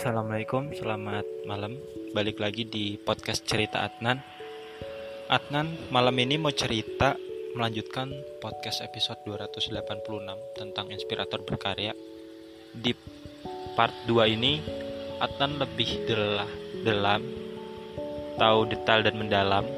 Assalamualaikum, 0.00 0.72
selamat 0.72 1.44
malam. 1.44 1.76
Balik 2.16 2.40
lagi 2.40 2.64
di 2.64 2.96
podcast 2.96 3.44
cerita 3.44 3.84
Adnan. 3.84 4.16
Adnan 5.28 5.92
malam 5.92 6.16
ini 6.16 6.40
mau 6.40 6.56
cerita 6.56 7.20
melanjutkan 7.52 8.08
podcast 8.40 8.80
episode 8.80 9.20
286 9.28 9.76
tentang 10.56 10.88
inspirator 10.88 11.44
berkarya. 11.44 11.92
Di 12.72 12.96
part 13.76 13.92
2 14.08 14.24
ini 14.40 14.64
Adnan 15.20 15.60
lebih 15.60 16.08
delah, 16.08 16.48
dalam, 16.80 17.20
tahu 18.40 18.72
detail 18.72 19.04
dan 19.04 19.20
mendalam 19.20 19.68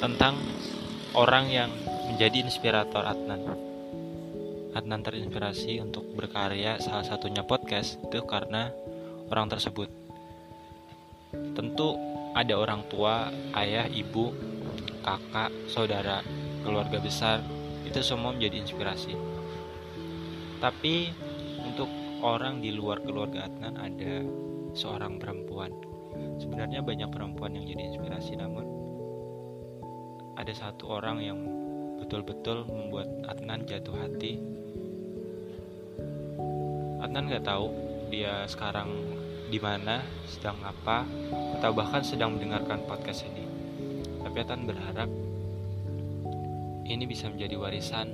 tentang 0.00 0.32
orang 1.12 1.52
yang 1.52 1.68
menjadi 2.08 2.40
inspirator 2.40 3.04
Adnan. 3.04 3.65
Adnan 4.76 5.00
terinspirasi 5.00 5.80
untuk 5.80 6.04
berkarya 6.12 6.76
salah 6.84 7.00
satunya 7.00 7.40
podcast 7.40 7.96
itu 7.96 8.20
karena 8.28 8.68
orang 9.32 9.48
tersebut. 9.48 9.88
Tentu 11.56 11.96
ada 12.36 12.60
orang 12.60 12.84
tua, 12.92 13.32
ayah, 13.56 13.88
ibu, 13.88 14.36
kakak, 15.00 15.48
saudara, 15.72 16.20
keluarga 16.60 17.00
besar, 17.00 17.40
itu 17.88 18.04
semua 18.04 18.36
menjadi 18.36 18.68
inspirasi. 18.68 19.16
Tapi 20.60 21.08
untuk 21.64 21.88
orang 22.20 22.60
di 22.60 22.76
luar 22.76 23.00
keluarga 23.00 23.48
Adnan 23.48 23.80
ada 23.80 24.20
seorang 24.76 25.16
perempuan. 25.16 25.72
Sebenarnya 26.36 26.84
banyak 26.84 27.08
perempuan 27.08 27.56
yang 27.56 27.64
jadi 27.64 27.96
inspirasi 27.96 28.36
namun 28.36 28.68
ada 30.36 30.52
satu 30.52 31.00
orang 31.00 31.24
yang 31.24 31.40
betul-betul 31.96 32.68
membuat 32.68 33.08
Adnan 33.24 33.64
jatuh 33.64 33.96
hati 33.96 34.55
Adnan 37.06 37.30
nggak 37.30 37.46
tahu 37.46 37.70
dia 38.10 38.42
sekarang 38.50 38.90
di 39.46 39.62
mana, 39.62 40.02
sedang 40.26 40.58
apa, 40.66 41.06
atau 41.54 41.70
bahkan 41.70 42.02
sedang 42.02 42.34
mendengarkan 42.34 42.82
podcast 42.82 43.22
ini. 43.30 43.46
Tapi 44.26 44.36
Adnan 44.42 44.66
berharap 44.66 45.06
ini 46.82 47.06
bisa 47.06 47.30
menjadi 47.30 47.54
warisan 47.62 48.10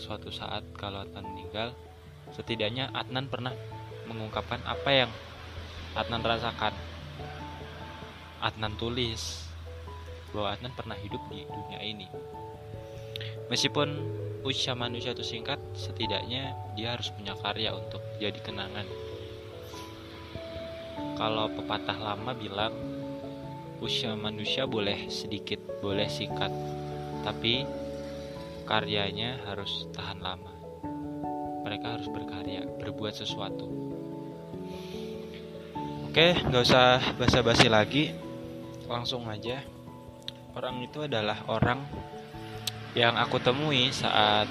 suatu 0.00 0.32
saat 0.32 0.64
kalau 0.80 1.04
Adnan 1.04 1.28
meninggal. 1.28 1.76
Setidaknya 2.32 2.88
Adnan 2.96 3.28
pernah 3.28 3.52
mengungkapkan 4.08 4.64
apa 4.64 4.88
yang 4.88 5.10
Adnan 5.92 6.24
rasakan. 6.24 6.72
Adnan 8.40 8.80
tulis 8.80 9.44
bahwa 10.32 10.56
Adnan 10.56 10.72
pernah 10.72 10.96
hidup 10.96 11.20
di 11.28 11.44
dunia 11.44 11.84
ini. 11.84 12.08
Meskipun 13.52 14.21
usia 14.42 14.74
manusia 14.74 15.14
itu 15.14 15.22
singkat, 15.22 15.58
setidaknya 15.74 16.54
dia 16.74 16.98
harus 16.98 17.14
punya 17.14 17.38
karya 17.38 17.70
untuk 17.74 18.02
jadi 18.18 18.38
kenangan. 18.42 18.86
Kalau 21.14 21.46
pepatah 21.54 21.98
lama 21.98 22.34
bilang, 22.34 22.74
usia 23.78 24.18
manusia 24.18 24.66
boleh 24.66 25.06
sedikit, 25.06 25.62
boleh 25.78 26.10
singkat, 26.10 26.50
tapi 27.22 27.62
karyanya 28.66 29.38
harus 29.46 29.86
tahan 29.94 30.18
lama. 30.18 30.52
Mereka 31.62 31.86
harus 31.98 32.08
berkarya, 32.10 32.66
berbuat 32.82 33.14
sesuatu. 33.14 33.70
Oke, 36.10 36.34
nggak 36.34 36.62
usah 36.66 37.00
basa-basi 37.16 37.70
lagi, 37.70 38.10
langsung 38.90 39.24
aja. 39.30 39.62
Orang 40.52 40.84
itu 40.84 41.08
adalah 41.08 41.40
orang 41.48 41.80
yang 42.92 43.16
aku 43.16 43.40
temui 43.40 43.88
saat 43.88 44.44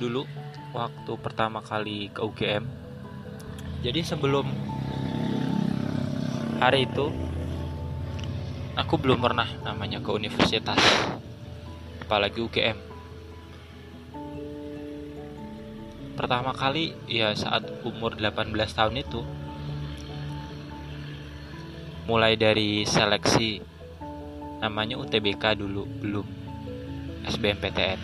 dulu 0.00 0.24
waktu 0.72 1.12
pertama 1.20 1.60
kali 1.60 2.08
ke 2.08 2.24
UGM. 2.24 2.64
Jadi 3.84 4.00
sebelum 4.00 4.48
hari 6.56 6.88
itu 6.88 7.12
aku 8.80 8.96
belum 8.96 9.20
pernah 9.20 9.44
namanya 9.60 10.00
ke 10.00 10.08
universitas 10.08 10.80
apalagi 12.00 12.40
UGM. 12.40 12.78
Pertama 16.16 16.56
kali 16.56 16.96
ya 17.04 17.36
saat 17.36 17.68
umur 17.84 18.16
18 18.16 18.56
tahun 18.72 19.04
itu 19.04 19.20
mulai 22.08 22.40
dari 22.40 22.88
seleksi 22.88 23.60
namanya 24.64 24.96
UTBK 24.96 25.60
dulu 25.60 25.84
belum 26.00 26.43
SBMPTN. 27.24 28.00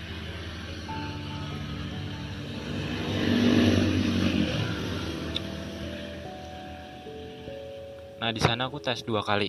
Nah, 8.21 8.31
di 8.37 8.41
sana 8.45 8.69
aku 8.69 8.77
tes 8.85 9.01
dua 9.01 9.25
kali. 9.25 9.49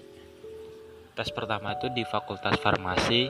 Tes 1.12 1.28
pertama 1.36 1.76
itu 1.76 1.92
di 1.92 2.08
Fakultas 2.08 2.56
Farmasi, 2.64 3.28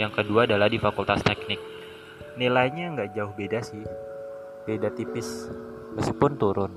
yang 0.00 0.08
kedua 0.08 0.48
adalah 0.48 0.72
di 0.72 0.80
Fakultas 0.80 1.20
Teknik. 1.20 1.60
Nilainya 2.40 2.88
nggak 2.96 3.12
jauh 3.12 3.36
beda 3.36 3.60
sih, 3.60 3.84
beda 4.64 4.88
tipis, 4.96 5.52
meskipun 5.92 6.40
turun. 6.40 6.72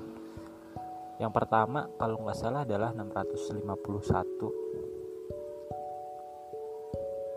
Yang 1.24 1.32
pertama 1.32 1.88
kalau 1.96 2.20
nggak 2.28 2.36
salah 2.36 2.68
adalah 2.68 2.92
651 2.92 3.64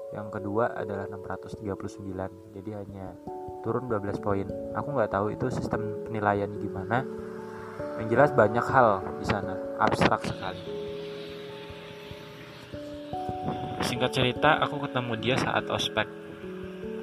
yang 0.08 0.32
kedua 0.32 0.72
adalah 0.72 1.04
639 1.04 1.68
jadi 2.56 2.70
hanya 2.80 3.12
turun 3.60 3.92
12 3.92 4.24
poin. 4.24 4.48
Aku 4.72 4.88
nggak 4.96 5.12
tahu 5.12 5.36
itu 5.36 5.52
sistem 5.52 6.08
penilaian 6.08 6.48
gimana. 6.56 7.04
Yang 8.00 8.06
jelas 8.16 8.30
banyak 8.32 8.66
hal 8.72 9.04
di 9.20 9.26
sana 9.28 9.54
abstrak 9.76 10.24
sekali. 10.24 10.62
Singkat 13.84 14.10
cerita 14.10 14.58
aku 14.64 14.80
ketemu 14.88 15.12
dia 15.20 15.36
saat 15.36 15.68
ospek. 15.68 16.08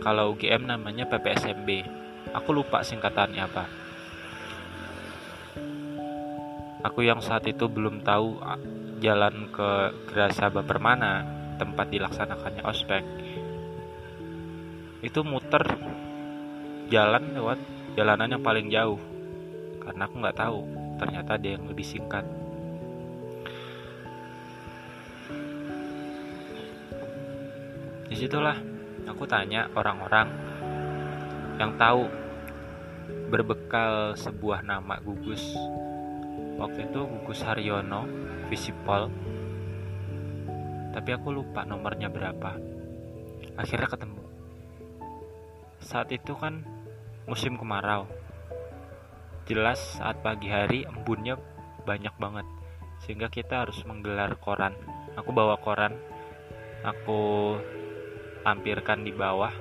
Kalau 0.02 0.34
UGM 0.34 0.70
namanya 0.70 1.06
PPSMB 1.06 1.70
aku 2.34 2.50
lupa 2.58 2.82
singkatannya 2.82 3.42
apa. 3.46 3.66
Aku 6.86 7.02
yang 7.02 7.22
saat 7.22 7.46
itu 7.50 7.66
belum 7.66 8.06
tahu 8.06 8.42
jalan 9.02 9.50
ke 9.50 9.70
Gerasa 10.10 10.50
Bapermana 10.54 11.45
tempat 11.56 11.88
dilaksanakannya 11.92 12.64
ospek. 12.68 13.04
Itu 15.04 15.22
muter 15.24 15.64
jalan 16.90 17.24
lewat 17.36 17.60
jalanan 17.96 18.38
yang 18.38 18.44
paling 18.44 18.68
jauh. 18.70 19.00
Karena 19.82 20.10
aku 20.10 20.16
nggak 20.18 20.40
tahu 20.40 20.60
ternyata 20.98 21.38
ada 21.38 21.48
yang 21.48 21.64
lebih 21.70 21.86
singkat. 21.86 22.26
Di 28.06 28.16
situlah 28.18 28.58
aku 29.06 29.24
tanya 29.26 29.70
orang-orang 29.74 30.28
yang 31.58 31.74
tahu 31.80 32.06
berbekal 33.30 34.14
sebuah 34.18 34.62
nama 34.66 35.00
gugus. 35.02 35.56
Waktu 36.56 36.88
itu 36.88 37.00
gugus 37.04 37.44
Haryono 37.44 38.08
Visipol 38.48 39.12
tapi 40.96 41.12
aku 41.12 41.36
lupa 41.36 41.68
nomornya 41.68 42.08
berapa. 42.08 42.56
Akhirnya 43.60 43.92
ketemu. 43.92 44.24
Saat 45.84 46.16
itu 46.16 46.32
kan 46.40 46.64
musim 47.28 47.60
kemarau. 47.60 48.08
Jelas 49.44 50.00
saat 50.00 50.24
pagi 50.24 50.48
hari 50.48 50.88
embunnya 50.88 51.36
banyak 51.84 52.16
banget. 52.16 52.48
Sehingga 53.04 53.28
kita 53.28 53.68
harus 53.68 53.84
menggelar 53.84 54.40
koran. 54.40 54.72
Aku 55.20 55.36
bawa 55.36 55.60
koran. 55.60 56.00
Aku 56.88 57.60
lampirkan 58.48 59.04
di 59.04 59.12
bawah 59.12 59.52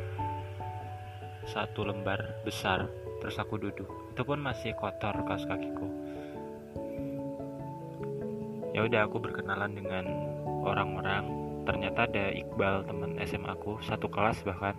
satu 1.44 1.84
lembar 1.84 2.40
besar 2.44 2.88
terus 3.20 3.36
aku 3.40 3.56
duduk 3.56 3.88
itu 4.12 4.22
pun 4.24 4.40
masih 4.40 4.76
kotor 4.76 5.12
kaos 5.24 5.44
kakiku 5.48 5.88
ya 8.76 8.84
udah 8.84 9.08
aku 9.08 9.20
berkenalan 9.20 9.72
dengan 9.76 10.04
orang-orang. 10.64 11.24
Ternyata 11.68 12.08
ada 12.08 12.32
Iqbal 12.32 12.88
teman 12.88 13.16
SMA 13.24 13.52
aku 13.52 13.80
satu 13.84 14.08
kelas 14.08 14.40
bahkan. 14.42 14.76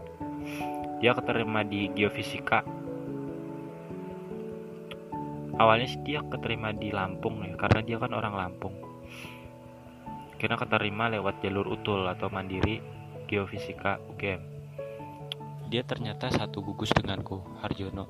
Dia 1.00 1.14
keterima 1.14 1.62
di 1.62 1.90
geofisika. 1.94 2.66
Awalnya 5.56 5.88
sih 5.88 6.02
dia 6.04 6.20
keterima 6.26 6.76
di 6.76 6.92
Lampung 6.92 7.40
ya 7.46 7.56
karena 7.56 7.80
dia 7.86 7.98
kan 8.02 8.12
orang 8.12 8.36
Lampung. 8.36 8.76
Kira 10.36 10.60
keterima 10.60 11.08
lewat 11.08 11.40
jalur 11.40 11.72
utul 11.72 12.04
atau 12.12 12.28
mandiri 12.28 12.84
geofisika 13.26 14.04
UGM 14.12 14.56
dia 15.70 15.82
ternyata 15.82 16.30
satu 16.30 16.62
gugus 16.62 16.94
denganku 16.94 17.42
Harjono. 17.62 18.06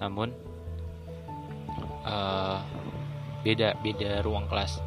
Namun 0.00 0.32
uh, 2.04 2.60
beda 3.40 3.76
beda 3.80 4.20
ruang 4.20 4.44
kelas 4.48 4.80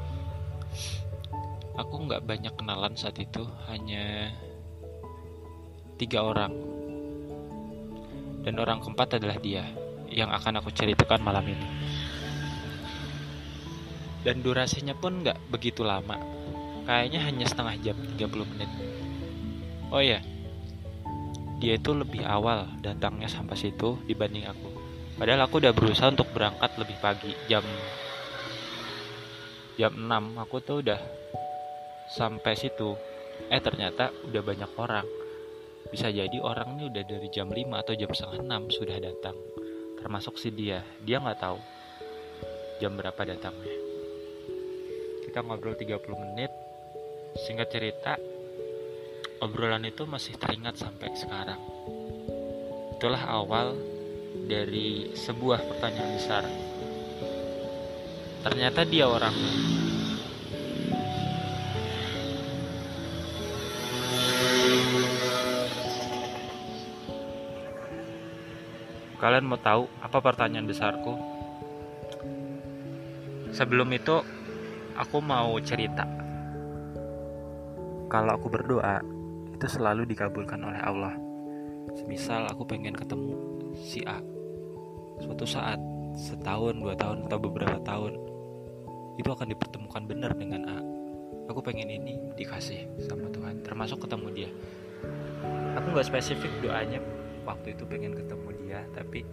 aku 1.74 1.96
nggak 2.10 2.26
banyak 2.26 2.54
kenalan 2.54 2.94
saat 2.94 3.18
itu 3.18 3.44
hanya 3.70 4.34
tiga 5.98 6.26
orang. 6.26 6.54
Dan 8.44 8.60
orang 8.60 8.84
keempat 8.84 9.18
adalah 9.22 9.40
dia 9.40 9.64
yang 10.12 10.30
akan 10.30 10.60
aku 10.60 10.70
ceritakan 10.76 11.24
malam 11.24 11.48
ini. 11.48 11.68
Dan 14.24 14.44
durasinya 14.44 14.96
pun 14.96 15.24
nggak 15.24 15.52
begitu 15.52 15.84
lama. 15.84 16.20
Kayaknya 16.84 17.20
hanya 17.24 17.46
setengah 17.48 17.76
jam 17.80 17.98
30 18.20 18.52
menit. 18.52 18.72
Oh 19.94 20.04
iya 20.04 20.20
dia 21.64 21.80
itu 21.80 21.96
lebih 21.96 22.28
awal 22.28 22.68
datangnya 22.84 23.32
sampai 23.32 23.56
situ 23.56 23.96
dibanding 24.04 24.44
aku. 24.44 24.68
Padahal 25.16 25.48
aku 25.48 25.64
udah 25.64 25.72
berusaha 25.72 26.12
untuk 26.12 26.28
berangkat 26.36 26.76
lebih 26.76 27.00
pagi 27.00 27.32
jam 27.48 27.64
jam 29.80 29.96
6 29.96 30.44
aku 30.44 30.60
tuh 30.60 30.84
udah 30.86 31.00
sampai 32.14 32.54
situ. 32.54 32.94
Eh 33.50 33.60
ternyata 33.60 34.14
udah 34.30 34.42
banyak 34.46 34.72
orang. 34.78 35.08
Bisa 35.90 36.14
jadi 36.14 36.38
orang 36.40 36.78
ini 36.78 36.90
udah 36.90 37.04
dari 37.06 37.28
jam 37.34 37.50
5 37.50 37.82
atau 37.82 37.94
jam 37.98 38.10
setengah 38.14 38.70
6 38.70 38.78
sudah 38.78 38.98
datang. 39.02 39.36
Termasuk 39.98 40.38
si 40.38 40.54
dia. 40.54 40.86
Dia 41.02 41.18
nggak 41.20 41.40
tahu 41.42 41.60
jam 42.78 42.94
berapa 42.94 43.22
datangnya. 43.26 43.76
Kita 45.26 45.42
ngobrol 45.42 45.74
30 45.74 45.98
menit. 46.14 46.52
Singkat 47.34 47.68
cerita 47.74 48.14
obrolan 49.42 49.90
itu 49.90 50.06
masih 50.06 50.38
teringat 50.38 50.78
sampai 50.78 51.10
sekarang. 51.18 51.62
Itulah 52.94 53.24
awal 53.26 53.74
dari 54.46 55.12
sebuah 55.18 55.66
pertanyaan 55.66 56.12
besar. 56.14 56.46
Ternyata 58.46 58.86
dia 58.86 59.10
orangnya 59.10 59.83
Kalian 69.24 69.48
mau 69.48 69.56
tahu 69.56 69.88
apa 70.04 70.20
pertanyaan 70.20 70.68
besarku? 70.68 71.16
Sebelum 73.56 73.88
itu, 73.96 74.20
aku 75.00 75.24
mau 75.24 75.56
cerita. 75.64 76.04
Kalau 78.12 78.36
aku 78.36 78.52
berdoa, 78.52 79.00
itu 79.56 79.64
selalu 79.64 80.04
dikabulkan 80.12 80.60
oleh 80.68 80.76
Allah. 80.84 81.16
Semisal 81.96 82.52
aku 82.52 82.68
pengen 82.68 82.92
ketemu 82.92 83.32
si 83.80 84.04
A. 84.04 84.20
Suatu 85.24 85.48
saat, 85.48 85.80
setahun, 86.20 86.84
dua 86.84 86.92
tahun, 86.92 87.24
atau 87.32 87.40
beberapa 87.40 87.80
tahun, 87.80 88.20
itu 89.16 89.30
akan 89.32 89.48
dipertemukan 89.56 90.04
benar 90.04 90.36
dengan 90.36 90.68
A. 90.68 90.80
Aku 91.48 91.64
pengen 91.64 91.88
ini 91.88 92.20
dikasih 92.36 93.08
sama 93.08 93.32
Tuhan, 93.32 93.64
termasuk 93.64 94.04
ketemu 94.04 94.28
dia. 94.36 94.50
Aku 95.80 95.96
nggak 95.96 96.12
spesifik 96.12 96.52
doanya 96.60 97.00
waktu 97.44 97.76
itu 97.76 97.84
pengen 97.88 98.16
ketemu 98.16 98.50
dia 98.64 98.80
tapi 98.96 99.28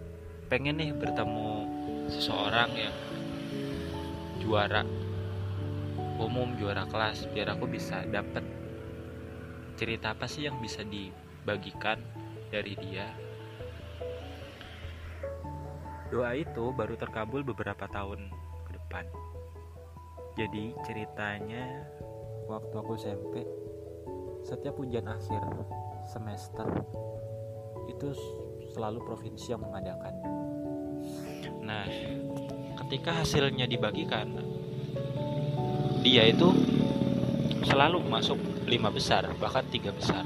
pengen 0.51 0.79
nih 0.79 0.91
bertemu 0.95 1.67
seseorang 2.11 2.69
yang 2.75 2.95
juara 4.43 4.83
umum 6.21 6.53
juara 6.59 6.85
kelas 6.85 7.25
biar 7.33 7.57
aku 7.57 7.65
bisa 7.65 8.05
dapet 8.05 8.45
cerita 9.81 10.13
apa 10.13 10.29
sih 10.29 10.45
yang 10.45 10.61
bisa 10.61 10.85
dibagikan 10.85 11.97
dari 12.53 12.77
dia. 12.77 13.09
Doa 16.13 16.37
itu 16.37 16.69
baru 16.75 16.99
terkabul 16.99 17.41
beberapa 17.41 17.89
tahun 17.89 18.29
ke 18.67 18.71
depan. 18.77 19.05
Jadi 20.37 20.77
ceritanya 20.85 21.87
waktu 22.45 22.75
aku 22.77 22.93
SMP 22.99 23.41
setiap 24.45 24.77
ujian 24.77 25.09
akhir 25.09 25.41
semester 26.05 26.67
itu 27.91 28.15
selalu 28.71 29.03
provinsi 29.03 29.51
yang 29.51 29.61
mengadakan. 29.61 30.13
Nah, 31.61 31.85
ketika 32.83 33.21
hasilnya 33.21 33.67
dibagikan, 33.67 34.31
dia 36.01 36.31
itu 36.31 36.49
selalu 37.67 38.01
masuk 38.07 38.39
lima 38.65 38.89
besar, 38.89 39.27
bahkan 39.37 39.67
tiga 39.69 39.91
besar. 39.91 40.23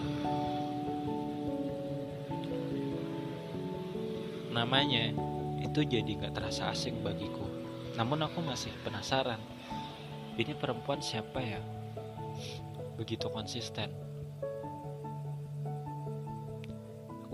Namanya 4.54 5.12
itu 5.60 5.84
jadi 5.84 6.08
gak 6.16 6.40
terasa 6.40 6.72
asing 6.72 7.04
bagiku. 7.04 7.44
Namun 8.00 8.24
aku 8.24 8.40
masih 8.40 8.72
penasaran, 8.88 9.42
ini 10.40 10.56
perempuan 10.56 11.04
siapa 11.04 11.44
ya? 11.44 11.60
Begitu 12.96 13.28
konsisten 13.28 14.05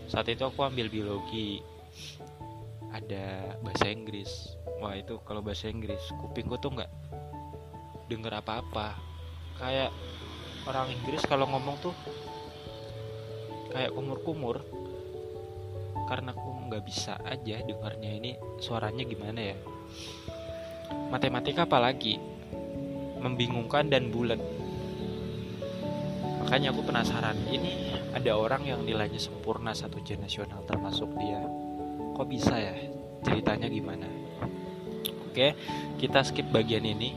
saat 0.06 0.30
itu 0.30 0.46
aku 0.46 0.62
ambil 0.62 0.92
biologi 0.94 1.66
ada 2.94 3.58
bahasa 3.66 3.90
Inggris. 3.90 4.54
Wah 4.78 4.94
itu 4.94 5.18
kalau 5.26 5.42
bahasa 5.42 5.66
Inggris 5.66 6.00
kupingku 6.22 6.62
tuh 6.62 6.78
nggak 6.78 6.92
denger 8.06 8.34
apa-apa. 8.38 8.94
Kayak 9.58 9.90
orang 10.70 10.94
Inggris 10.94 11.26
kalau 11.26 11.50
ngomong 11.50 11.82
tuh 11.82 11.94
kayak 13.74 13.90
kumur-kumur. 13.98 14.62
Karena 16.06 16.38
aku 16.38 16.70
nggak 16.70 16.84
bisa 16.86 17.18
aja 17.26 17.66
dengarnya. 17.66 18.12
Ini 18.14 18.32
suaranya 18.62 19.02
gimana 19.02 19.42
ya? 19.42 19.58
Matematika 21.10 21.66
apalagi? 21.66 22.22
Membingungkan 23.18 23.90
dan 23.90 24.14
bulat. 24.14 24.38
Makanya 26.44 26.76
aku 26.76 26.86
penasaran 26.86 27.40
ini 27.50 27.98
ada 28.14 28.38
orang 28.38 28.68
yang 28.68 28.86
nilainya 28.86 29.18
sempurna 29.18 29.74
satu 29.74 29.98
ujian 29.98 30.22
nasional 30.22 30.62
termasuk 30.68 31.10
dia 31.18 31.63
kok 32.14 32.28
bisa 32.30 32.56
ya? 32.56 32.76
Ceritanya 33.26 33.68
gimana? 33.68 34.08
Oke 35.30 35.58
kita 35.98 36.22
skip 36.22 36.46
bagian 36.54 36.86
ini. 36.86 37.16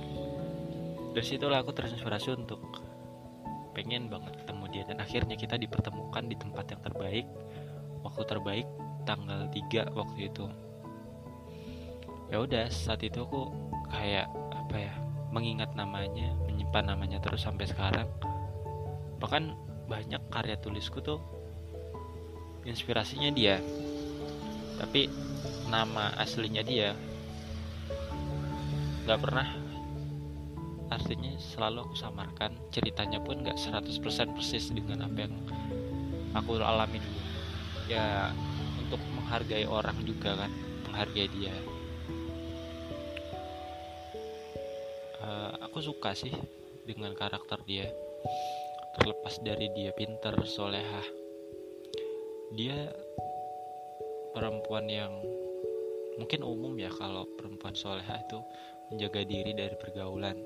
Dari 1.12 1.24
situlah 1.24 1.64
aku 1.64 1.72
terinspirasi 1.72 2.32
untuk 2.36 2.60
pengen 3.72 4.08
banget 4.08 4.36
ketemu 4.40 4.64
dia. 4.72 4.82
Dan 4.88 5.00
akhirnya 5.00 5.36
kita 5.36 5.60
dipertemukan 5.60 6.24
di 6.28 6.36
tempat 6.36 6.64
yang 6.72 6.80
terbaik 6.80 7.26
waktu 8.04 8.22
terbaik 8.24 8.66
tanggal 9.04 9.48
3 9.52 9.92
waktu 9.96 10.32
itu. 10.32 10.46
Ya 12.32 12.42
udah 12.42 12.66
saat 12.72 13.04
itu 13.04 13.22
aku 13.22 13.52
kayak 13.92 14.26
apa 14.50 14.76
ya 14.76 14.94
mengingat 15.30 15.76
namanya 15.76 16.32
menyimpan 16.48 16.96
namanya 16.96 17.18
terus 17.20 17.44
sampai 17.44 17.68
sekarang. 17.68 18.08
Bahkan 19.20 19.56
banyak 19.86 20.22
karya 20.32 20.56
tulisku 20.58 20.98
tuh 21.04 21.22
inspirasinya 22.66 23.30
dia 23.30 23.62
tapi 24.76 25.08
nama 25.66 26.12
aslinya 26.20 26.62
dia 26.62 26.92
nggak 29.06 29.20
pernah. 29.22 29.48
Artinya 30.90 31.34
selalu 31.38 31.86
aku 31.86 31.94
samarkan. 31.98 32.54
Ceritanya 32.70 33.18
pun 33.22 33.42
nggak 33.42 33.58
100% 33.58 34.34
persis 34.34 34.70
dengan 34.70 35.06
apa 35.06 35.18
yang 35.26 35.34
aku 36.34 36.58
alami 36.58 36.98
dulu. 36.98 37.20
Ya 37.86 38.30
untuk 38.82 38.98
menghargai 39.14 39.66
orang 39.66 39.98
juga 40.02 40.34
kan 40.34 40.50
menghargai 40.86 41.26
dia. 41.34 41.54
Uh, 45.22 45.50
aku 45.66 45.82
suka 45.82 46.14
sih 46.14 46.34
dengan 46.86 47.14
karakter 47.14 47.62
dia. 47.66 47.90
Terlepas 48.98 49.38
dari 49.42 49.70
dia 49.74 49.90
pinter 49.94 50.34
solehah. 50.46 51.06
Dia 52.54 52.90
perempuan 54.36 54.84
yang 54.84 55.16
mungkin 56.20 56.44
umum 56.44 56.76
ya 56.76 56.92
kalau 56.92 57.24
perempuan 57.40 57.72
solehah 57.72 58.20
itu 58.28 58.36
menjaga 58.92 59.24
diri 59.24 59.56
dari 59.56 59.72
pergaulan. 59.80 60.36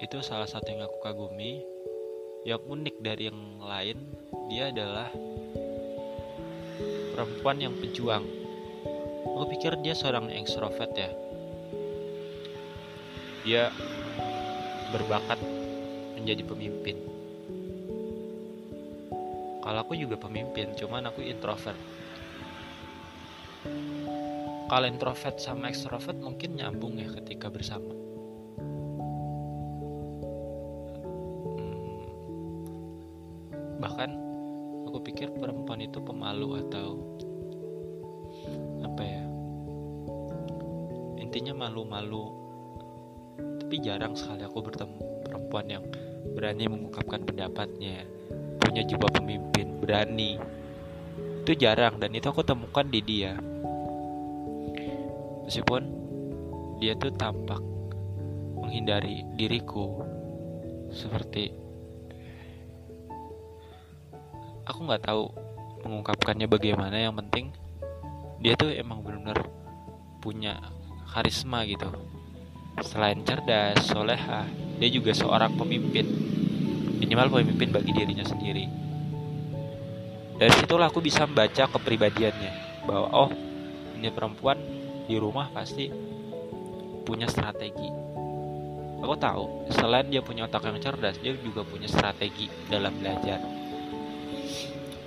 Itu 0.00 0.24
salah 0.24 0.48
satu 0.48 0.72
yang 0.72 0.88
aku 0.88 0.98
kagumi. 1.04 1.60
Yang 2.42 2.62
unik 2.66 2.96
dari 3.06 3.30
yang 3.30 3.38
lain 3.62 4.02
dia 4.50 4.72
adalah 4.72 5.12
perempuan 7.14 7.60
yang 7.60 7.76
pejuang. 7.78 8.24
Aku 9.28 9.46
pikir 9.52 9.78
dia 9.84 9.94
seorang 9.94 10.26
ekstrovert 10.32 10.90
ya. 10.96 11.12
Dia 13.46 13.70
berbakat 14.90 15.38
menjadi 16.18 16.42
pemimpin 16.42 17.11
kalau 19.62 19.78
aku 19.86 19.94
juga 19.94 20.18
pemimpin 20.18 20.74
cuman 20.74 21.06
aku 21.06 21.22
introvert. 21.22 21.78
Kalau 24.66 24.86
introvert 24.90 25.38
sama 25.38 25.70
extrovert 25.70 26.18
mungkin 26.18 26.58
nyambung 26.58 26.98
ya 26.98 27.06
ketika 27.22 27.46
bersama. 27.46 27.94
Hmm, 31.54 32.02
bahkan 33.78 34.10
aku 34.90 34.98
pikir 35.06 35.30
perempuan 35.30 35.78
itu 35.86 36.02
pemalu 36.02 36.58
atau 36.66 36.98
apa 38.82 39.02
ya 39.06 39.22
intinya 41.22 41.54
malu-malu. 41.54 42.34
Tapi 43.62 43.78
jarang 43.78 44.18
sekali 44.18 44.42
aku 44.42 44.58
bertemu 44.58 45.00
perempuan 45.22 45.66
yang 45.70 45.84
berani 46.34 46.66
mengungkapkan 46.66 47.22
pendapatnya 47.22 48.04
punya 48.58 48.88
jiwa 48.88 49.08
pemimpin 49.12 49.51
berani. 49.82 50.38
Itu 51.42 51.58
jarang 51.58 51.98
dan 51.98 52.14
itu 52.14 52.30
aku 52.30 52.46
temukan 52.46 52.86
di 52.86 53.02
dia. 53.02 53.34
Meskipun 55.42 55.82
dia 56.78 56.94
tuh 56.94 57.10
tampak 57.18 57.58
menghindari 58.54 59.26
diriku. 59.34 60.06
Seperti 60.94 61.50
aku 64.62 64.78
nggak 64.86 65.02
tahu 65.02 65.34
mengungkapkannya 65.82 66.46
bagaimana. 66.46 66.94
Yang 66.94 67.26
penting 67.26 67.46
dia 68.38 68.54
tuh 68.54 68.70
emang 68.70 69.02
benar-benar 69.02 69.50
punya 70.22 70.62
karisma 71.10 71.66
gitu. 71.66 71.90
Selain 72.86 73.18
cerdas, 73.26 73.82
soleha, 73.84 74.46
dia 74.78 74.88
juga 74.88 75.12
seorang 75.12 75.58
pemimpin. 75.58 76.06
Minimal 77.02 77.28
pemimpin 77.42 77.74
bagi 77.74 77.92
dirinya 77.92 78.22
sendiri. 78.22 78.64
Dari 80.42 80.58
situlah 80.58 80.90
aku 80.90 80.98
bisa 80.98 81.22
membaca 81.22 81.70
kepribadiannya 81.70 82.82
bahwa 82.82 83.08
oh 83.14 83.30
ini 83.94 84.10
perempuan 84.10 84.58
di 85.06 85.14
rumah 85.14 85.46
pasti 85.54 85.86
punya 87.06 87.30
strategi. 87.30 87.86
Aku 89.06 89.14
tahu 89.22 89.70
selain 89.70 90.10
dia 90.10 90.18
punya 90.18 90.50
otak 90.50 90.66
yang 90.66 90.82
cerdas, 90.82 91.22
dia 91.22 91.38
juga 91.38 91.62
punya 91.62 91.86
strategi 91.86 92.50
dalam 92.66 92.90
belajar. 92.98 93.38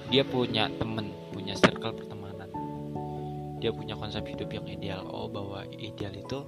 Dia 0.07 0.23
punya 0.23 0.71
temen, 0.71 1.11
punya 1.35 1.51
circle 1.59 1.99
pertemanan. 1.99 2.47
Dia 3.59 3.75
punya 3.75 3.99
konsep 3.99 4.23
hidup 4.31 4.47
yang 4.47 4.63
ideal. 4.71 5.03
Oh 5.03 5.27
bahwa 5.27 5.67
ideal 5.67 6.15
itu 6.15 6.47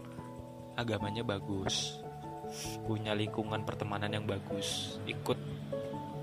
agamanya 0.79 1.27
bagus 1.27 1.99
punya 2.87 3.11
lingkungan 3.11 3.67
pertemanan 3.67 4.15
yang 4.15 4.23
bagus 4.23 4.95
ikut 5.03 5.35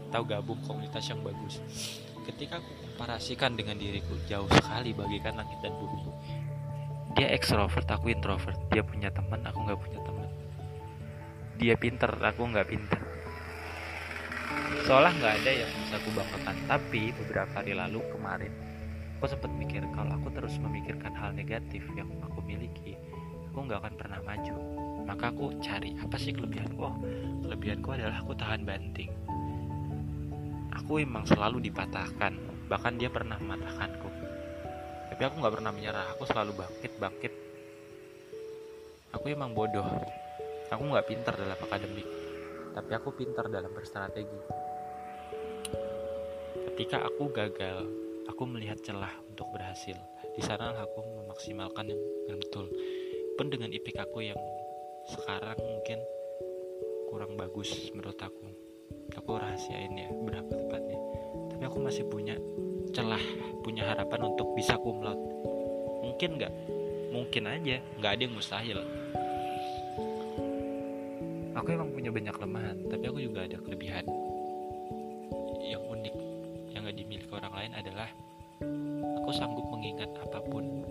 tahu 0.08 0.24
gabung 0.24 0.56
komunitas 0.64 1.04
yang 1.12 1.20
bagus 1.20 1.60
ketika 2.24 2.56
aku 2.58 2.72
komparasikan 2.80 3.52
dengan 3.52 3.76
diriku 3.76 4.16
jauh 4.24 4.48
sekali 4.48 4.96
bagikan 4.96 5.36
langit 5.36 5.60
dan 5.60 5.76
bumi. 5.76 6.00
Dia 7.14 7.30
ekstrovert 7.30 7.86
aku 7.86 8.10
introvert. 8.10 8.58
Dia 8.72 8.82
punya 8.82 9.12
teman 9.12 9.44
aku 9.44 9.58
nggak 9.68 9.78
punya 9.78 10.00
teman. 10.02 10.28
Dia 11.60 11.74
pinter 11.76 12.10
aku 12.10 12.42
nggak 12.48 12.66
pinter. 12.66 13.00
Seolah 14.88 15.12
nggak 15.14 15.34
ada 15.44 15.50
yang 15.52 15.70
bisa 15.84 15.96
aku 16.00 16.08
banggakan 16.12 16.56
tapi 16.68 17.02
beberapa 17.16 17.52
hari 17.56 17.72
lalu 17.72 18.00
kemarin 18.12 18.52
aku 19.16 19.24
sempat 19.30 19.52
mikir 19.56 19.80
kalau 19.96 20.20
aku 20.20 20.28
terus 20.36 20.60
memikirkan 20.60 21.16
hal 21.16 21.32
negatif 21.32 21.80
yang 21.96 22.10
aku 22.20 22.44
miliki 22.44 22.92
aku 23.48 23.58
nggak 23.64 23.80
akan 23.80 23.94
pernah 23.96 24.20
maju. 24.20 24.56
Maka 25.04 25.32
aku 25.32 25.56
cari 25.60 25.96
apa 26.00 26.16
sih 26.16 26.32
kelebihanku? 26.32 26.80
Oh 26.80 26.96
kelebihanku 27.44 27.88
adalah 27.92 28.20
aku 28.20 28.32
tahan 28.36 28.64
banting 28.64 29.12
aku 30.74 31.00
emang 31.00 31.24
selalu 31.24 31.70
dipatahkan. 31.70 32.32
Bahkan 32.68 32.92
dia 32.98 33.08
pernah 33.08 33.38
mematahkanku. 33.38 34.08
Tapi 35.14 35.22
aku 35.22 35.34
nggak 35.40 35.54
pernah 35.54 35.72
menyerah. 35.72 36.06
Aku 36.18 36.26
selalu 36.26 36.52
bangkit 36.58 36.92
bangkit. 36.98 37.32
Aku 39.14 39.30
emang 39.30 39.54
bodoh. 39.54 39.86
Aku 40.74 40.82
nggak 40.90 41.06
pintar 41.06 41.38
dalam 41.38 41.56
akademik. 41.56 42.08
Tapi 42.74 42.90
aku 42.92 43.14
pintar 43.14 43.46
dalam 43.46 43.70
berstrategi. 43.70 44.40
Ketika 46.74 47.06
aku 47.06 47.30
gagal 47.30 47.86
aku 48.26 48.42
melihat 48.50 48.82
celah 48.82 49.14
untuk 49.30 49.46
berhasil. 49.54 49.94
Di 50.34 50.42
sana 50.42 50.74
aku 50.74 50.98
memaksimalkan 51.22 51.86
yang, 51.86 52.02
yang 52.26 52.38
betul. 52.42 52.66
Pun 53.38 53.46
dengan 53.46 53.70
IPK 53.70 54.10
aku 54.10 54.26
yang 54.26 54.40
sekarang 55.06 55.58
mungkin 55.62 56.02
kurang 57.12 57.38
bagus 57.38 57.70
menurut 57.94 58.18
aku 58.18 58.63
aku 59.16 59.38
rahasiain 59.38 59.94
ya 59.94 60.08
berapa 60.12 60.50
tepatnya. 60.50 60.98
Tapi 61.54 61.62
aku 61.64 61.78
masih 61.82 62.04
punya 62.10 62.36
celah 62.94 63.22
punya 63.64 63.86
harapan 63.88 64.30
untuk 64.30 64.54
bisa 64.54 64.78
kumlot 64.78 65.16
mungkin 66.04 66.38
nggak? 66.38 66.52
Mungkin 67.10 67.42
aja. 67.46 67.76
Nggak 67.98 68.10
ada 68.10 68.22
yang 68.22 68.34
mustahil. 68.34 68.78
Aku 71.54 71.68
emang 71.70 71.90
punya 71.94 72.10
banyak 72.10 72.34
kelemahan 72.34 72.76
tapi 72.90 73.04
aku 73.08 73.18
juga 73.22 73.46
ada 73.46 73.56
kelebihan. 73.62 74.04
Yang 75.64 75.82
unik 75.88 76.14
yang 76.74 76.80
gak 76.84 76.96
dimiliki 76.98 77.32
orang 77.32 77.54
lain 77.56 77.72
adalah 77.72 78.08
aku 79.22 79.30
sanggup 79.32 79.64
mengingat 79.72 80.10
apa 80.20 80.38
pun. 80.44 80.84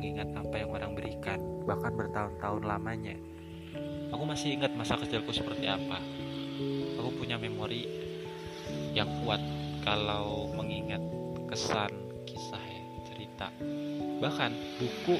Mengingat 0.00 0.32
apa 0.32 0.56
yang 0.56 0.72
orang 0.72 0.96
berikan, 0.96 1.36
bahkan 1.68 1.92
bertahun-tahun 1.92 2.64
lamanya. 2.64 3.12
Aku 4.20 4.28
masih 4.28 4.60
ingat 4.60 4.76
masa 4.76 5.00
kecilku 5.00 5.32
seperti 5.32 5.64
apa. 5.64 5.96
Aku 7.00 7.08
punya 7.16 7.40
memori 7.40 7.88
yang 8.92 9.08
kuat 9.24 9.40
kalau 9.80 10.44
mengingat 10.52 11.00
kesan, 11.48 11.88
kisah, 12.28 12.60
ya, 12.60 12.84
cerita. 13.08 13.48
Bahkan 14.20 14.52
buku 14.76 15.16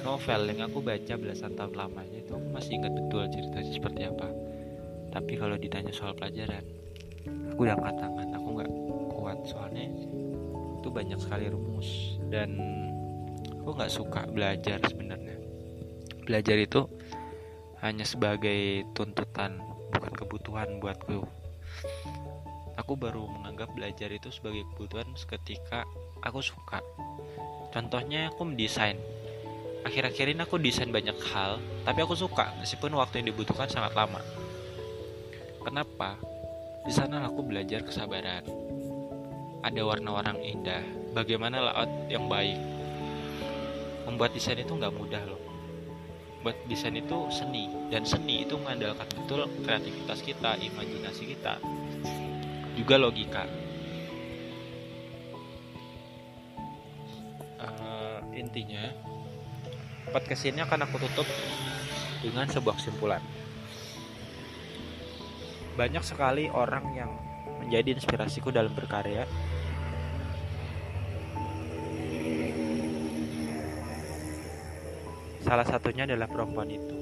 novel 0.00 0.48
yang 0.48 0.72
aku 0.72 0.80
baca 0.80 1.12
belasan 1.12 1.52
tahun 1.52 1.76
lamanya 1.76 2.24
itu 2.24 2.32
aku 2.32 2.48
masih 2.48 2.80
ingat 2.80 2.92
betul 2.96 3.28
ceritanya 3.28 3.68
seperti 3.68 4.02
apa. 4.08 4.28
Tapi 5.12 5.32
kalau 5.36 5.60
ditanya 5.60 5.92
soal 5.92 6.16
pelajaran, 6.16 6.64
aku 7.52 7.68
udah 7.68 7.76
angkat 7.76 7.96
tangan, 8.00 8.28
aku 8.32 8.48
nggak 8.56 8.70
kuat 9.12 9.38
soalnya 9.44 9.84
itu 10.80 10.88
banyak 10.88 11.20
sekali 11.20 11.52
rumus 11.52 12.16
dan 12.32 12.56
aku 13.60 13.76
nggak 13.76 13.92
suka 13.92 14.24
belajar 14.32 14.80
sebenarnya 14.88 15.36
belajar 16.24 16.56
itu 16.56 16.86
hanya 17.80 18.04
sebagai 18.04 18.84
tuntutan 18.92 19.56
bukan 19.88 20.12
kebutuhan 20.12 20.68
buatku. 20.84 21.24
Aku 22.76 22.92
baru 22.96 23.24
menganggap 23.24 23.72
belajar 23.72 24.12
itu 24.12 24.28
sebagai 24.28 24.68
kebutuhan 24.72 25.08
ketika 25.16 25.88
aku 26.20 26.44
suka. 26.44 26.84
Contohnya 27.72 28.28
aku 28.28 28.44
mendesain. 28.44 29.00
Akhir-akhir 29.80 30.36
ini 30.36 30.44
aku 30.44 30.60
desain 30.60 30.92
banyak 30.92 31.16
hal 31.32 31.56
tapi 31.88 32.04
aku 32.04 32.12
suka 32.12 32.52
meskipun 32.60 32.92
waktu 33.00 33.24
yang 33.24 33.32
dibutuhkan 33.32 33.64
sangat 33.64 33.96
lama. 33.96 34.20
Kenapa? 35.64 36.20
Di 36.84 36.92
sana 36.92 37.24
aku 37.24 37.40
belajar 37.48 37.80
kesabaran. 37.80 38.44
Ada 39.64 39.80
warna-warna 39.80 40.36
indah. 40.36 40.84
Bagaimana 41.16 41.64
layout 41.64 41.92
yang 42.12 42.28
baik. 42.28 42.60
Membuat 44.04 44.36
desain 44.36 44.60
itu 44.60 44.72
nggak 44.72 44.92
mudah 44.92 45.24
loh 45.24 45.49
buat 46.40 46.56
desain 46.66 46.96
itu 46.96 47.28
seni. 47.28 47.68
Dan 47.92 48.04
seni 48.08 48.44
itu 48.48 48.56
mengandalkan 48.56 49.08
betul 49.12 49.44
kreativitas 49.64 50.24
kita 50.24 50.56
imajinasi 50.56 51.36
kita 51.36 51.60
juga 52.80 52.96
logika. 52.96 53.44
Uh, 57.60 58.24
intinya 58.32 58.88
podcast 60.16 60.48
ini 60.48 60.64
akan 60.64 60.88
aku 60.88 60.96
tutup 60.96 61.28
dengan 62.24 62.48
sebuah 62.48 62.80
kesimpulan. 62.80 63.20
Banyak 65.76 66.00
sekali 66.00 66.48
orang 66.48 66.84
yang 66.96 67.12
menjadi 67.60 67.92
inspirasiku 68.00 68.48
dalam 68.48 68.72
berkarya 68.72 69.28
salah 75.50 75.66
satunya 75.66 76.06
adalah 76.06 76.30
perempuan 76.30 76.70
itu. 76.70 76.94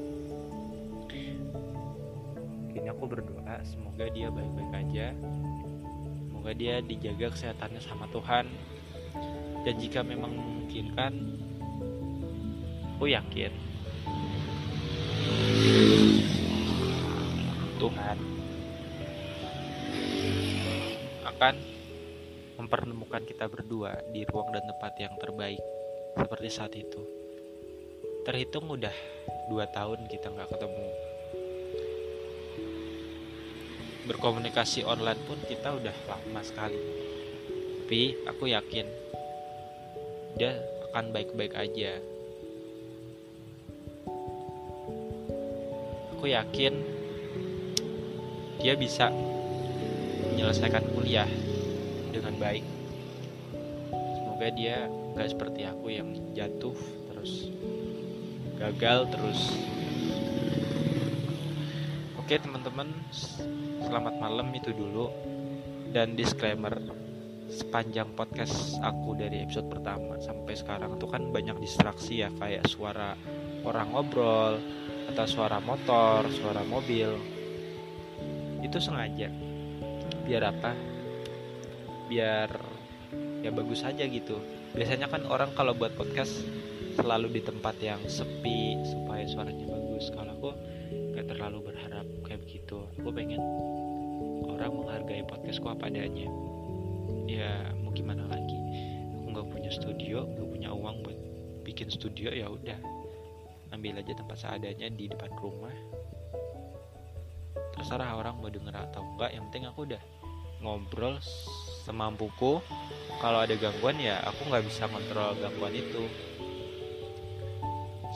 Kini 2.72 2.88
aku 2.88 3.04
berdoa 3.04 3.60
semoga 3.60 4.08
dia 4.08 4.32
baik-baik 4.32 4.72
aja. 4.72 5.12
Semoga 6.24 6.56
dia 6.56 6.80
dijaga 6.80 7.28
kesehatannya 7.28 7.76
sama 7.84 8.08
Tuhan. 8.08 8.48
Dan 9.68 9.74
jika 9.76 10.00
memang 10.00 10.32
memungkinkan 10.32 11.12
aku 12.96 13.04
yakin 13.12 13.52
Tuhan 17.76 18.18
akan 21.36 21.54
mempertemukan 22.56 23.22
kita 23.28 23.44
berdua 23.44 24.00
di 24.08 24.24
ruang 24.24 24.56
dan 24.56 24.64
tempat 24.64 24.92
yang 24.96 25.14
terbaik 25.20 25.60
seperti 26.16 26.48
saat 26.48 26.72
itu 26.72 27.17
terhitung 28.28 28.68
udah 28.68 28.92
dua 29.48 29.64
tahun 29.72 30.04
kita 30.04 30.28
nggak 30.28 30.52
ketemu. 30.52 30.88
Berkomunikasi 34.04 34.84
online 34.84 35.24
pun 35.24 35.40
kita 35.48 35.72
udah 35.72 35.96
lama 36.04 36.44
sekali. 36.44 36.76
Tapi 37.80 38.28
aku 38.28 38.52
yakin 38.52 38.84
dia 40.36 40.60
akan 40.92 41.08
baik-baik 41.08 41.56
aja. 41.56 41.96
Aku 46.12 46.28
yakin 46.28 46.84
dia 48.60 48.76
bisa 48.76 49.08
menyelesaikan 50.36 50.84
kuliah 50.92 51.28
dengan 52.12 52.36
baik. 52.36 52.64
Semoga 54.20 54.52
dia 54.52 54.84
nggak 55.16 55.32
seperti 55.32 55.64
aku 55.64 55.96
yang 55.96 56.12
jatuh 56.36 56.76
terus 57.08 57.48
gagal 58.58 59.06
terus 59.14 59.40
oke 62.18 62.34
teman-teman 62.34 62.90
selamat 63.86 64.14
malam 64.18 64.50
itu 64.52 64.74
dulu 64.74 65.08
dan 65.94 66.18
disclaimer 66.18 66.74
sepanjang 67.48 68.12
podcast 68.12 68.76
aku 68.84 69.16
dari 69.16 69.46
episode 69.46 69.72
pertama 69.72 70.20
sampai 70.20 70.52
sekarang 70.52 71.00
tuh 71.00 71.08
kan 71.08 71.32
banyak 71.32 71.56
distraksi 71.62 72.20
ya 72.20 72.28
kayak 72.36 72.68
suara 72.68 73.16
orang 73.64 73.88
ngobrol 73.94 74.60
atau 75.08 75.24
suara 75.24 75.58
motor, 75.58 76.28
suara 76.28 76.60
mobil. 76.68 77.08
Itu 78.60 78.76
sengaja. 78.76 79.32
Biar 80.28 80.52
apa? 80.52 80.76
Biar 82.12 82.48
ya 83.40 83.50
bagus 83.54 83.80
aja 83.86 84.04
gitu. 84.04 84.36
Biasanya 84.76 85.08
kan 85.08 85.24
orang 85.24 85.56
kalau 85.56 85.72
buat 85.72 85.96
podcast 85.96 86.44
selalu 86.98 87.38
di 87.38 87.42
tempat 87.46 87.78
yang 87.78 88.02
sepi 88.10 88.74
supaya 88.82 89.22
suaranya 89.30 89.70
bagus. 89.70 90.10
Kalau 90.10 90.34
aku 90.34 90.50
gak 91.14 91.30
terlalu 91.30 91.70
berharap 91.70 92.02
kayak 92.26 92.42
begitu. 92.42 92.82
Aku 92.98 93.14
pengen 93.14 93.38
orang 94.50 94.74
menghargai 94.74 95.22
podcastku 95.22 95.70
apa 95.70 95.86
adanya. 95.86 96.26
Ya 97.30 97.70
mau 97.78 97.94
gimana 97.94 98.26
lagi? 98.26 98.58
Aku 99.14 99.30
nggak 99.30 99.46
punya 99.46 99.70
studio 99.70 100.26
nggak 100.26 100.48
punya 100.50 100.70
uang 100.74 101.06
buat 101.06 101.18
bikin 101.62 101.86
studio 101.86 102.34
ya 102.34 102.50
udah. 102.50 102.80
Ambil 103.70 104.02
aja 104.02 104.18
tempat 104.18 104.34
seadanya 104.34 104.90
di 104.90 105.06
depan 105.06 105.30
rumah. 105.38 105.76
Terserah 107.78 108.18
orang 108.18 108.42
mau 108.42 108.50
denger 108.50 108.74
atau 108.74 109.06
enggak 109.14 109.30
yang 109.38 109.46
penting 109.52 109.70
aku 109.70 109.86
udah 109.86 110.02
ngobrol 110.66 111.14
semampuku. 111.86 112.58
Kalau 113.22 113.38
ada 113.38 113.54
gangguan 113.54 114.02
ya 114.02 114.18
aku 114.26 114.50
nggak 114.50 114.66
bisa 114.66 114.90
kontrol 114.90 115.38
gangguan 115.38 115.78
itu 115.78 116.10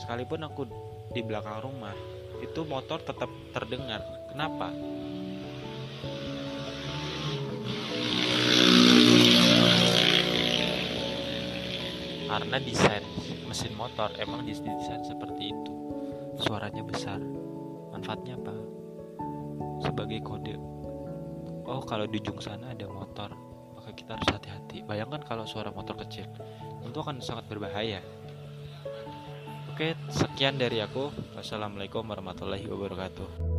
sekalipun 0.03 0.43
aku 0.43 0.67
di 1.15 1.23
belakang 1.23 1.63
rumah 1.63 1.95
itu 2.43 2.67
motor 2.67 2.99
tetap 2.99 3.31
terdengar. 3.55 4.03
Kenapa? 4.35 4.75
Karena 12.27 12.57
desain 12.59 13.05
mesin 13.47 13.77
motor 13.79 14.11
emang 14.19 14.43
didesain 14.43 15.07
seperti 15.07 15.55
itu. 15.55 15.73
Suaranya 16.43 16.83
besar. 16.83 17.23
Manfaatnya 17.95 18.41
apa? 18.41 18.57
Sebagai 19.87 20.19
kode. 20.25 20.57
Oh 21.63 21.79
kalau 21.87 22.11
di 22.11 22.19
ujung 22.19 22.43
sana 22.43 22.75
ada 22.75 22.91
motor 22.91 23.31
maka 23.79 23.95
kita 23.95 24.19
harus 24.19 24.29
hati-hati. 24.35 24.83
Bayangkan 24.83 25.23
kalau 25.23 25.47
suara 25.47 25.71
motor 25.71 25.95
kecil 26.03 26.27
itu 26.83 26.99
akan 26.99 27.23
sangat 27.23 27.47
berbahaya 27.47 28.03
Oke, 29.73 29.97
sekian 30.13 30.61
dari 30.61 30.85
aku. 30.85 31.09
Wassalamualaikum 31.33 32.05
warahmatullahi 32.05 32.69
wabarakatuh. 32.69 33.52